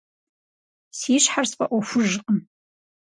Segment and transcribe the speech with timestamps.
[0.99, 2.39] Си щхьэр сфӀэӀуэхужкъым.